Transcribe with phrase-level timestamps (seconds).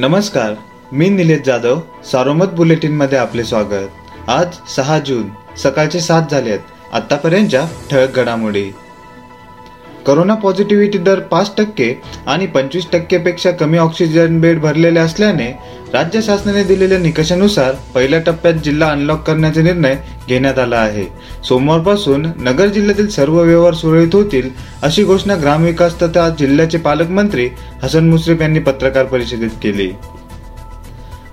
[0.00, 0.54] नमस्कार
[0.92, 3.88] मी निलेश जाधव सारोमत बुलेटिनमध्ये आपले स्वागत.
[4.28, 8.70] आज सहा जून सकाळचे सात झाले आहेत आतापर्यंतच्या ठळक घडामोडी.
[10.06, 11.92] करोना पॉझिटिव्हिटी दर पाच टक्के
[12.26, 15.50] आणि पंचवीस टक्केपेक्षा कमी ऑक्सिजन बेड भरलेले असल्याने
[15.92, 19.96] राज्य शासनाने दिलेल्या निकषानुसार पहिल्या टप्प्यात जिल्हा अनलॉक करण्याचा निर्णय
[20.28, 21.04] घेण्यात आला आहे.
[21.44, 24.50] सोमवारपासून नगर जिल्ह्यातील सर्व व्यवहार सुरळीत होतील
[24.82, 27.48] अशी घोषणा ग्रामविकास तथा जिल्ह्याचे पालकमंत्री
[27.82, 29.90] हसन मुश्रीफ यांनी पत्रकार परिषदेत केली.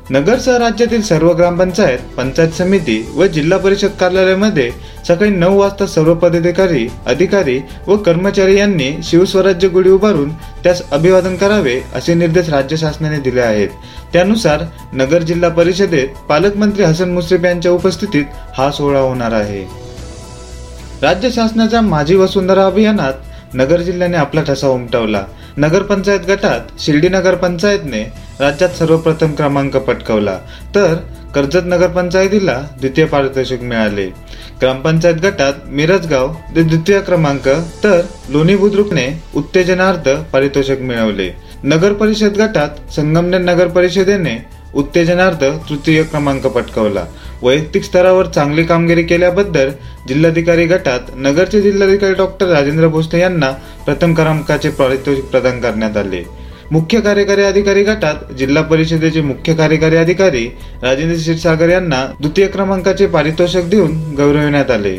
[0.09, 4.69] नगरसह राज्यातील सर्व ग्रामपंचायत पंचायत समिती व जिल्हा परिषद कार्यालयामध्ये
[5.07, 10.29] सकाळी नऊ वाजता सर्व पदाधिकारी अधिकारी व कर्मचारी यांनी शिवस्वराज्य गुढी उभारून
[10.63, 13.69] त्यास अभिवादन करावे असे निर्देश राज्य शासनाने दिले आहेत.
[14.13, 18.25] त्यानुसार नगर जिल्हा परिषदेत पालकमंत्री हसन मुश्रीफ यांच्या उपस्थितीत
[18.57, 19.63] हा सोहळा होणार आहे.
[21.01, 23.13] राज्य शासनाच्या माझी वसुंधरा अभियानात
[23.53, 25.23] नगर जिल्ह्याने आपला ठसा उमटवला.
[25.57, 30.37] नगरपंचायत गटात शिर्डी नगरपंचायतने राज्यात सर्वप्रथम क्रमांक पटकावला.
[30.75, 30.95] तर
[31.35, 34.05] कर्जत नगरपंचायतीला द्वितीय पारितोषिक मिळाले.
[34.61, 37.47] ग्रामपंचायत गटात मिरजगाव द्वितीय क्रमांक
[37.83, 41.29] तर लोणी बुद्रुकने उत्तेजनार्थ पारितोषिक मिळवले.
[41.63, 44.37] नगर परिषद गटात संगमनेर नगर परिषदेने
[44.75, 47.03] उत्तेजनार्थ तृतीय क्रमांक पटकावला.
[47.41, 49.69] वैयक्तिक स्तरावर चांगली कामगिरी केल्याबद्दल
[50.07, 53.51] जिल्हाधिकारी गटात नगरचे जिल्हाधिकारी डॉक्टर राजेंद्र भोसले यांना
[53.85, 56.44] प्रथम क्रमांकाचे पारितोषिक प्रदान करण्यात आले.
[56.71, 60.45] मुख्य कार्यकारी अधिकारी गटात जिल्हा परिषदेचे मुख्य कार्यकारी अधिकारी
[60.83, 64.97] राजेंद्र क्षीरसागर यांना द्वितीय क्रमांकाचे पारितोषिक देऊन गौरविण्यात आले.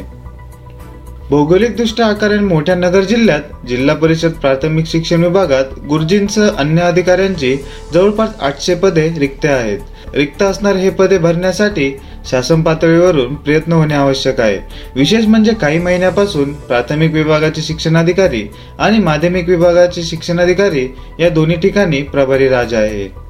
[1.31, 7.57] भौगोलिकदृष्ट्या आकाराने मोठ्या नगर जिल्ह्यात जिल्हा परिषद प्राथमिक शिक्षण विभागात गुरुजींसह अन्य अधिकाऱ्यांची
[7.95, 9.79] जवळपास आठशे पदे रिक्त आहेत.
[10.15, 11.97] रिक्त असणारे हे पदे भरण्यासाठी
[12.31, 14.59] शासन पातळीवरून प्रयत्न होणे आवश्यक आहे.
[14.95, 18.45] विशेष म्हणजे काही महिन्यापासून प्राथमिक विभागाचे शिक्षणाधिकारी
[18.79, 20.89] आणि माध्यमिक विभागाचे शिक्षणाधिकारी
[21.21, 23.27] या दोन्ही ठिकाणी प्रभारी राज आहे.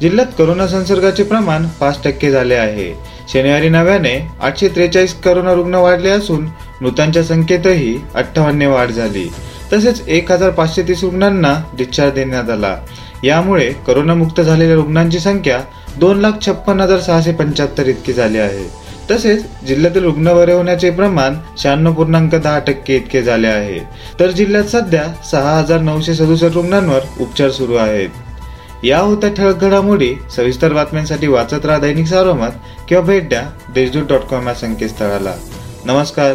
[0.00, 2.94] जिल्ह्यात करोना संसर्गाचे प्रमाण पाच टक्के झाले आहे.
[3.32, 6.46] शनिवारी नव्याने आठशे त्रेचाळीस करोना रुग्ण वाढले असून
[6.80, 9.32] मृतांच्या संख्येतही अठ्ठावन्न वाढ झाली.
[9.72, 12.76] तसेच एक हजार पाचशे तीस रुग्णांना डिस्चार्ज देण्यात आला.
[13.24, 15.60] यामुळे करोनामुक्त झालेल्या रुग्णांची संख्या
[15.98, 18.86] दोन लाख छप्पन हजार सहाशे पंच्याहत्तर इतकी झाली आहे.
[19.10, 23.78] तसेच जिल्ह्यातील रुग्ण बरे होण्याचे प्रमाण शहाण्णव पूर्णांक दहा टक्के इतके झाले आहे.
[24.20, 28.08] तर जिल्ह्यात सध्या सहा हजार नऊशे सदुसष्ट रुग्णांवर उपचार सुरू आहेत.
[28.84, 32.50] या होत्या ठळक घडामोडी सविस्तर बातम्यांसाठी वाचत राहा दैनिक सारोमत
[32.88, 33.42] किंवा भेट द्या
[33.74, 35.34] देशदूत डॉट कॉम या संकेतस्थळाला.
[35.84, 36.34] नमस्कार.